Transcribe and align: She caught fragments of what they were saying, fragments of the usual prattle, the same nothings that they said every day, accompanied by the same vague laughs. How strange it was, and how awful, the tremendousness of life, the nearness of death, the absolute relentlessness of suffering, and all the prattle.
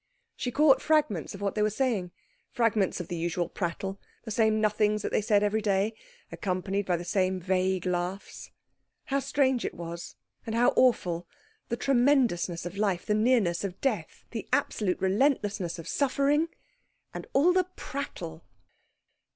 She 0.35 0.49
caught 0.51 0.81
fragments 0.81 1.35
of 1.35 1.41
what 1.41 1.53
they 1.53 1.61
were 1.61 1.69
saying, 1.69 2.09
fragments 2.49 2.99
of 2.99 3.07
the 3.07 3.15
usual 3.15 3.47
prattle, 3.47 4.01
the 4.23 4.31
same 4.31 4.59
nothings 4.59 5.03
that 5.03 5.11
they 5.11 5.21
said 5.21 5.43
every 5.43 5.61
day, 5.61 5.93
accompanied 6.31 6.87
by 6.87 6.97
the 6.97 7.05
same 7.05 7.39
vague 7.39 7.85
laughs. 7.85 8.49
How 9.05 9.19
strange 9.19 9.63
it 9.63 9.75
was, 9.75 10.15
and 10.43 10.55
how 10.55 10.73
awful, 10.75 11.27
the 11.69 11.77
tremendousness 11.77 12.65
of 12.65 12.77
life, 12.79 13.05
the 13.05 13.13
nearness 13.13 13.63
of 13.63 13.79
death, 13.79 14.25
the 14.31 14.49
absolute 14.51 14.99
relentlessness 14.99 15.77
of 15.77 15.87
suffering, 15.87 16.47
and 17.13 17.27
all 17.33 17.53
the 17.53 17.65
prattle. 17.75 18.43